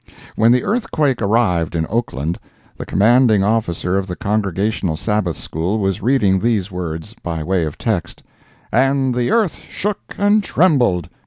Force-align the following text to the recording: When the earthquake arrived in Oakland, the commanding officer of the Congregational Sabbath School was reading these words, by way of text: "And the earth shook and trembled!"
When 0.35 0.51
the 0.51 0.63
earthquake 0.63 1.21
arrived 1.21 1.75
in 1.75 1.85
Oakland, 1.87 2.39
the 2.75 2.87
commanding 2.87 3.43
officer 3.43 3.99
of 3.99 4.07
the 4.07 4.15
Congregational 4.15 4.97
Sabbath 4.97 5.37
School 5.37 5.77
was 5.77 6.01
reading 6.01 6.39
these 6.39 6.71
words, 6.71 7.13
by 7.21 7.43
way 7.43 7.65
of 7.65 7.77
text: 7.77 8.23
"And 8.71 9.13
the 9.13 9.29
earth 9.31 9.57
shook 9.69 10.15
and 10.17 10.43
trembled!" 10.43 11.07